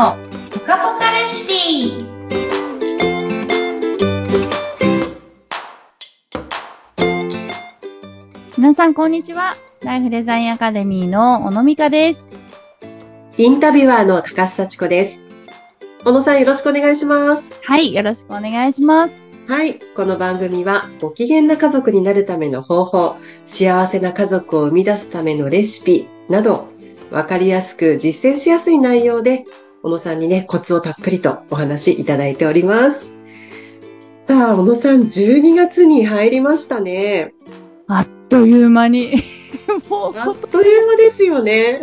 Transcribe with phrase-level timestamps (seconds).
[0.00, 0.16] の
[0.50, 2.04] ぽかぽかレシピ
[8.56, 9.56] 皆さん、こんにちは。
[9.82, 12.34] ライフデザインアカデミーの小野美香です。
[13.36, 15.20] インタビュアーの高須幸子です。
[16.02, 17.50] 小野さんよろしくお願いします。
[17.62, 19.30] はい、よろしくお願いします。
[19.48, 19.80] はい。
[19.94, 26.68] この番組はご機嫌な家族になるための方法、幸せな家族を生み出すためのレシピなど、
[27.10, 29.44] わかりやすく実践しやすい内容で、
[29.82, 33.14] 小野さんにね、コツをたっぷりとお話しいただいております。
[34.24, 37.32] さあ、小野さん、12月に入りましたね。
[37.86, 39.14] あっという間に。
[39.88, 41.80] もう、あっという間ですよね。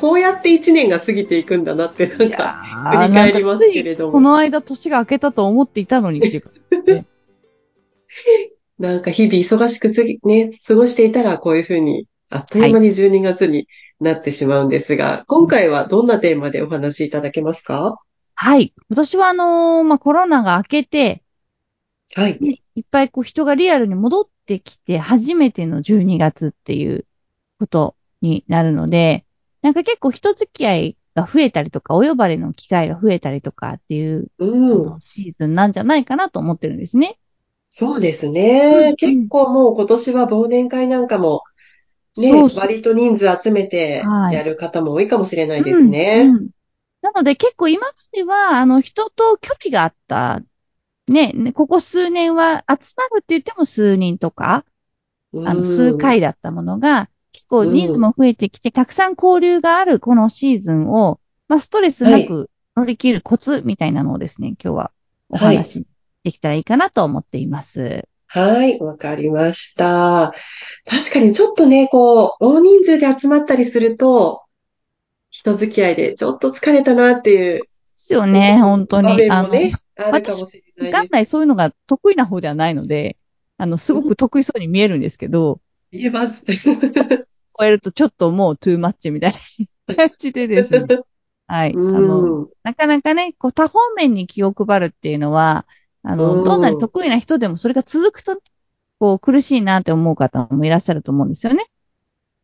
[0.00, 6.50] こうやって1年が過ぎていくんだなって、なんか、振り返りますけれどもこの間年が明けたと思っていたのにっていうか。
[8.78, 13.68] なんか日々忙しくすぎ、ね、過ごしていたらこういうふうに、あっという間に12月に
[14.00, 18.00] なってしまうんですが、今回はどんなテーマでお話しいただけますか？
[18.34, 18.74] はい。
[18.90, 21.22] 今年はあのーまあ、コロナが明けて、
[22.14, 22.38] はい。
[22.40, 27.06] ねいっぱいこう人がリアルに戻ってきて初めての12月っていう
[27.60, 29.24] ことになるので、
[29.62, 35.00] なんか結構人付き合いが増えたりとか、お呼ばれの機会が増えたりとかっていううん。
[35.00, 37.16] シーズンなんじゃないかなと思ってるんですね。
[37.70, 38.94] そうですうんね。
[38.96, 41.42] 結構もう今年は忘年会なんかも、
[42.16, 44.34] ね、割と人数集めてはい。
[44.34, 46.22] やる方も多いかもしれないですね。
[46.26, 46.48] うんうん。
[47.02, 50.40] なので結構今までは、あの、人と距離があった、
[51.08, 54.64] ね、ねここ数年は集まるって言っても数人とか、
[55.44, 64.90] あの、数回だったものが、結構人数も増えてきて、たくさん交流があるこのシーズンを、まあ、ストレスなく乗り切るコツみたいなのをですね、今日は
[65.28, 65.86] お話し
[66.22, 67.80] できたらいいかなと思っています。
[67.80, 68.08] はい、
[68.80, 70.32] わかりました。
[70.86, 74.42] 確かにちょっとね、こう、大人数で集まったりすると、
[75.30, 77.62] 人付き合いでちょっと疲れたなっていう
[77.94, 79.08] ですよね、本当に。
[79.08, 79.48] 場面あの、
[79.96, 81.08] あるかもしれない元。
[81.08, 83.16] 来そういうのが得意な方ではないので、
[83.56, 86.44] あの、すごく得意そうに見えるんですけど、言えます。
[87.56, 89.32] 超えるとちょっともうトゥーマッチみたい
[89.86, 90.84] な感じでですね。
[91.46, 91.72] はい。
[91.72, 92.48] あの、うん。
[92.62, 95.66] なかなかね、こう多方面に気を配るっていうのは、
[96.04, 98.40] あうの、んどんなに得意な人でもそれが続くと、
[99.00, 101.66] こう苦しいなって思う方もいらっしゃると思うんですよね。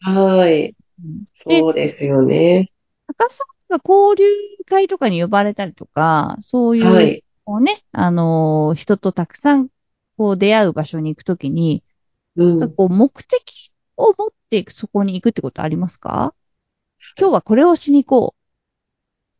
[0.00, 0.74] はい。
[1.04, 2.66] うんそうですよね。
[3.06, 4.24] 高さんが交流
[4.66, 7.24] 会とかに呼ばれたりとか、そういう、はい。
[7.44, 9.68] こうね、あのー人とたくさん、
[10.16, 11.82] こう出会う場所に行くときに、
[12.36, 12.74] うん。
[12.74, 16.34] こう目的を持ってそこに行くってことありますか？
[17.18, 18.38] 今日はこれをしに行こう。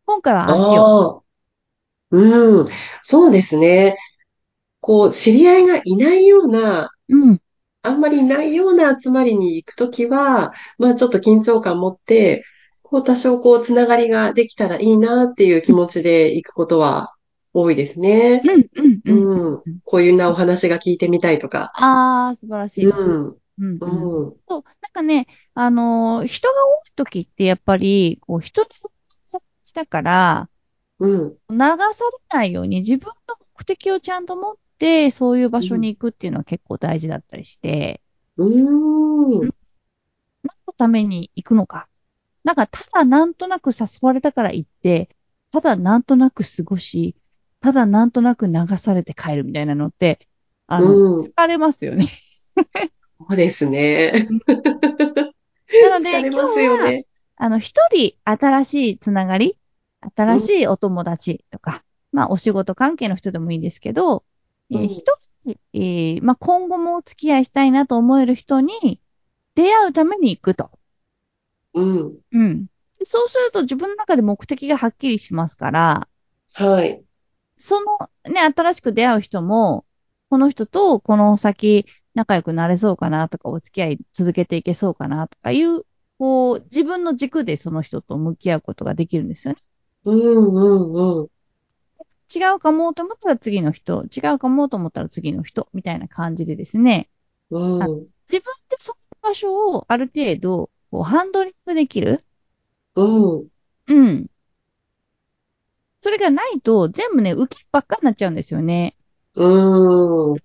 [0.07, 1.25] 今回は足を。
[2.11, 2.67] うん。
[3.03, 3.99] そうですね。
[4.81, 7.41] こう、知り合いがいないような、うん。
[7.83, 12.45] あんまりいないような集まりに行くときは、まあちょっと緊張感持って、
[12.83, 17.15] こう多少こうつながりができたらいいなっていう気持ちで行くことは
[17.53, 18.43] 多いですね。
[18.45, 19.31] うん、うん、うん。
[19.31, 19.63] うん。
[19.85, 21.71] こういうなお話が聞いてみたいとか。
[21.75, 23.03] ああ、素晴らしいです。
[23.03, 23.27] うん。
[23.27, 23.79] うん、うん。
[23.81, 24.37] うん。
[24.49, 28.69] そう、なんかね、あのー人が多い時ってやっぱり、こう、人に
[29.65, 30.51] したから、
[30.99, 31.39] うん。
[31.51, 38.01] 流されないように自分の目的をちゃんと持って、そういう場所に行くっていうのは結構大事だったりして、
[38.37, 39.51] うーん。
[40.43, 41.89] 何のために行くのか。
[42.45, 45.11] なんか、ただなんとなく誘われたから行って、
[45.53, 47.17] ただなんとなく過ごし、
[47.61, 50.29] ただなんとなく流されて帰るみたいなのって、
[50.67, 52.07] あの、うん疲れますよね。
[53.21, 54.13] そうですね。
[55.83, 57.07] なので、疲れます今日は、よね。
[57.37, 59.57] あの、一人新しいつながり、
[60.17, 64.25] 新しいお友達とか、まあ、お仕事関係の人でもいいですけど、
[64.71, 65.05] えーうん一
[65.45, 69.01] 人、えーまあ、今後もお付き合いしたいなと思える人に
[69.57, 70.71] 出会うために行くと。
[71.73, 72.21] うん。
[72.33, 72.67] うん。
[72.99, 76.09] でそうすると自分の中で目的がはっきりしますから、
[76.55, 77.05] はい。
[77.59, 77.99] その
[78.33, 79.87] ね、新しく出会う人も、
[80.31, 85.85] この人とこの先仲良くなれそうかなとか、お付き合い続けていけそうかなとかいう、
[86.19, 89.61] こう、自分の軸でその人と向き合うことができるんですよね。
[90.05, 90.61] うんう
[90.95, 91.29] んうん。
[92.35, 97.09] 違うかもと思ったら次の人、違うかもと思ったら次の人、みたいな感じでですね、
[97.51, 97.81] うん。
[98.31, 102.25] 自分でその場所をある程度、こう、ハンドリングできる？
[102.95, 103.49] うん。
[103.87, 104.27] うん。
[106.01, 108.97] それがないと、全部ね、浮きばっかになっちゃうんですよね。
[109.35, 110.37] うん。
[110.37, 110.41] で、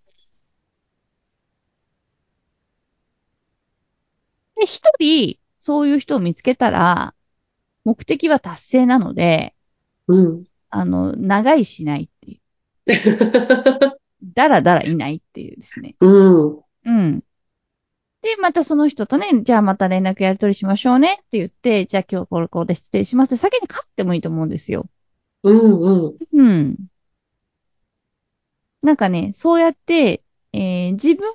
[4.65, 7.15] 一人、そういう人を見つけたら、
[7.83, 9.55] 目的は達成なので、
[10.07, 10.45] うん。
[10.75, 12.41] あの、長いしないっていう。
[14.35, 15.93] だらだらいないっていうですね。
[15.99, 16.61] うん。
[16.85, 17.23] うん。
[18.23, 24.87] で、またその人とね、じゃあまた連絡やり取りしましょうねって言って、じゃあ今日これこれで失礼します先に勝ってもいいと思うんですよ。
[25.43, 26.17] うんうん。
[26.31, 26.77] うん。
[28.81, 30.23] なんかね、そうやって、
[30.53, 31.33] えー自分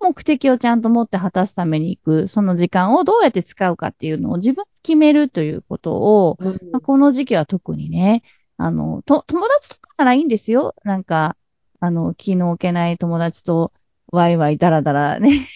[0.00, 8.22] の目的をちゃんと持って果たすために行く、その時間をどうやって使うかっていうのを自分で決めるということを、うんまあ、この時期は特にね、
[8.56, 10.74] あの、と、友達とかならいいんですよ。
[10.84, 11.36] なんか、
[11.80, 13.72] あの、気の置けない友達と
[14.12, 15.46] ワイワイダラダラね、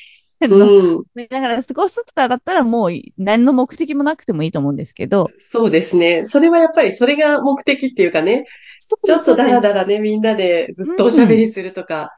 [0.48, 1.04] うん。
[1.28, 6.24] だから過ごすとかだったらもう何の目的もなくてもいいと思うんですけど、そうですね。
[6.24, 8.46] それはやっぱり、それが目的っていうかね、
[9.04, 12.10] ちょっとダラダラね、みんなでずっとおしゃべりするとか、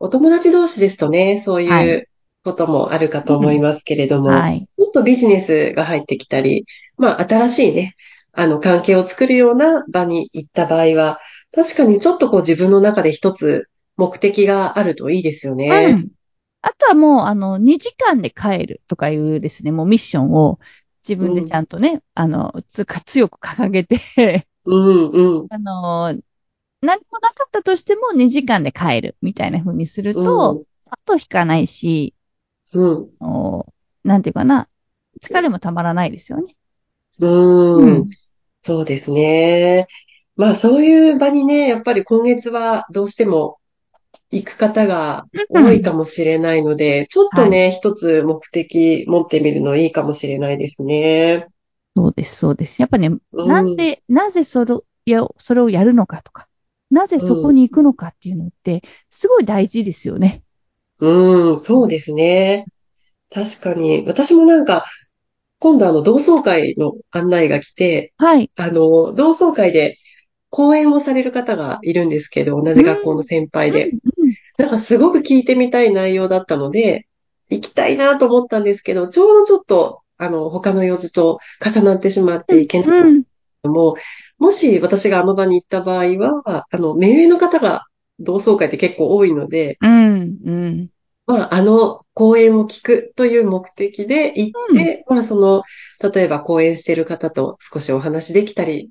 [0.00, 1.86] お友達同士ですとね、そうはい。
[1.86, 2.08] いう
[2.44, 4.66] こともあるかと思いますけれども、はい。
[4.78, 6.64] ちょっとビジネスが入ってきたり、
[6.96, 7.94] まあ、新しいね、
[8.32, 11.18] あの、関係を作るような場に行った場合は、
[11.54, 15.92] 確かにちょっとこう自分の中で一つ目的があるといいですようね。
[15.92, 16.08] ん。
[16.60, 20.58] あとはもう、あの、2時間で帰るとかいうですね、もうミッションを
[21.08, 26.20] 自分でちゃんとね、あの、つか強く掲げて、うん、うん、あの、
[26.80, 32.14] 何もなかったとしても2時間で帰るみたいな風にするうと、ん、後引かないし、
[32.72, 33.08] うん、
[34.04, 34.68] なんていうかな、
[35.22, 36.54] 疲れもたまらないですよね。
[37.18, 38.10] うん。
[38.62, 39.86] そうですね。
[40.36, 43.58] まあそういう場にね、やっぱり今月はどうしても
[44.30, 51.46] 行く方が多いかもしれないので、ちょっとね、一つ目的持ってみるのいいかもしれないですね。
[51.96, 52.80] そうです、そうです。
[52.80, 54.74] やっぱね、うんなんで、なぜそれ
[55.06, 56.48] や、それをやるのかとか、
[56.90, 60.42] なぜそこに行くのかっていうのって、すごい大事ですよね。
[61.00, 62.66] うん、そうですね。
[63.30, 64.84] 確かに、私もなんか、
[65.60, 68.50] 今度あの同窓会の案内が来て、はい。
[68.56, 69.98] あの、同窓会で
[70.50, 73.90] 講演をされる方がいるんですけど、同じ学校の先輩で。
[73.90, 73.98] うん
[74.58, 77.06] なんかすごく聞いてみたい内容だったので、
[77.48, 83.22] 行きたいなと思ったんですけど、ちょうどちょっと、あの、他の用事と重なってしまっていけないうん。
[83.62, 83.96] のも、
[84.38, 87.86] もし私があの場に行った場合は、あの、目上の方が
[88.18, 90.38] 同窓会って結構多いので、うん。
[90.44, 90.88] うん。
[91.26, 95.62] まあ、あの講演を聞くという目的で行って、まあ、その、
[96.12, 98.90] 例えば講演している方と少しお話できたり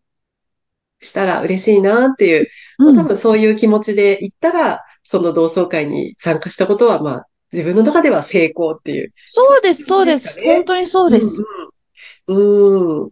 [1.02, 2.48] したら嬉しいなっていう、
[2.80, 9.12] うん多分そういう気持ちで行ったら、その同窓会に参加したことは、まあ、自分の中では成功っていう。
[9.26, 10.18] そうです、そうで。
[10.20, 11.44] す本当にそうです。
[12.28, 13.04] うんうん。
[13.04, 13.10] うん。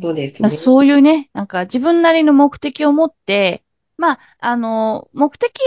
[0.00, 0.48] そうですね。
[0.48, 3.62] そういうね、なんか自分なりの目的を持って、
[3.96, 5.64] まあ、あの、目的が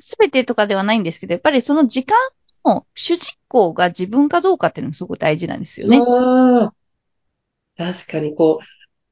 [0.00, 2.16] 全てとかではないんですけど、やっぱりその時間
[2.64, 6.08] の主人公が自分かどうかっていうのがすごく大事なんですよね。
[7.76, 8.64] 確かにこう、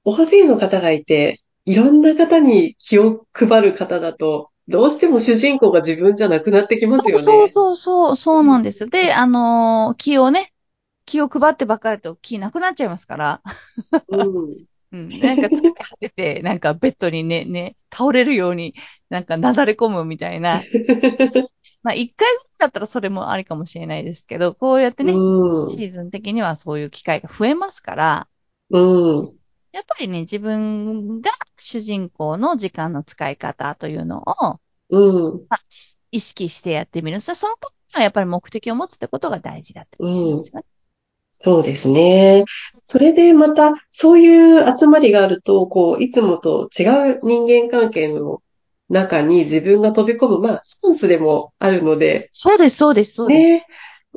[0.04, 7.24] 大勢の方がいて、いろんな方に気を配る方だと、どうしても主人公が自分じゃなくなってきますよね。
[7.24, 8.88] そうそうそう、そうなんです。
[8.88, 10.52] で、あのー気をね、
[11.06, 13.42] 気を配ってばっかりだと気なくなっちゃいますから。
[14.08, 14.16] う
[14.48, 14.66] ん。
[14.92, 15.20] うん。
[15.20, 18.74] なんか疲れ果てて、なんかベッドにね、ね、倒れるように、
[19.08, 20.62] なんかなだれ込むみたいな。
[21.82, 25.66] まあ、一回ずつだったらそれもありかもしれないですけど、こうやってね、うん。
[25.66, 28.28] シーズン的にはそういう機会が増えますから、
[28.70, 28.78] う
[29.22, 29.38] ん。
[29.72, 34.60] やっぱりね、自分が主人公の時間の使い方というのを、
[34.90, 35.48] うん。
[35.48, 37.20] まあ、し意識してやってみる。
[37.20, 40.66] そその時にはやっぱり目的を持つってことが大事だったりしますよね。
[41.40, 42.44] そうですね。
[42.82, 48.42] それでまた、そういう集まりがあると、こう、いつもと違う人間関係の
[48.88, 53.38] 中に自分が飛び込む、まあ、チャンスでもあるので、そうです、そうです、そうです。
[53.38, 53.66] ね。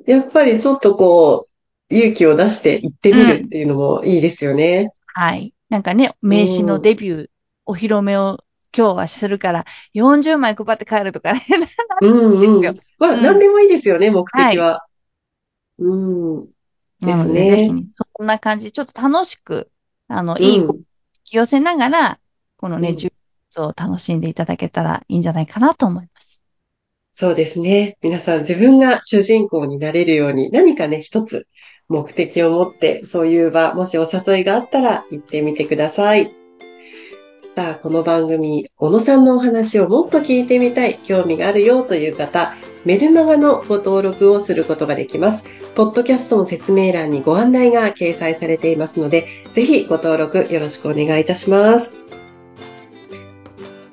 [0.07, 4.91] やっぱりちょっとこう、勇気を出して行ってみるっていうのもいいですよね。
[5.13, 5.53] はい。
[5.69, 7.27] なんかね、名刺のデビュー、
[7.65, 8.39] お披露目を
[8.75, 11.45] 今日はするから、40枚配って帰るとかね。
[12.01, 12.79] うんうん。
[12.97, 14.85] まあ、うん何でもいいですよね、目的は。
[15.77, 16.49] うん。
[17.23, 17.81] ので、ぜひね。
[17.81, 19.69] ね、そんな感じで、ちょっと楽しく、
[20.07, 20.85] あの、うんいい引
[21.23, 22.19] き寄せながら、
[22.57, 23.11] このね、うん充
[23.51, 26.41] 実を楽しんでいただけたらいいんじゃないかなと思います。
[27.13, 27.97] そうですね。
[28.01, 31.47] 皆さん自分が主人公になれるように何かね、一つ
[31.87, 36.33] 目的を持ってそういう場、もしお誘いがあったら行ってみてください。
[37.53, 45.43] さあ、この番組、小野さんのお話をもっと聞いてみたい、興味があるよという方、メルマガのご登録をすることができます。
[45.75, 51.99] ポッドキャストの説明欄にご案内が掲載されていますので、ぜひご登録よろしくお願いいたします。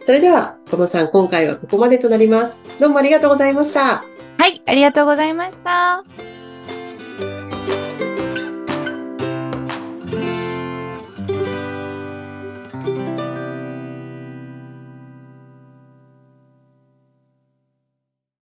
[0.05, 2.59] それでは、小野さん、今回はここまでとなります。
[2.81, 4.05] どうもありがとうございました。
[4.39, 6.28] はい、ありがとうございました。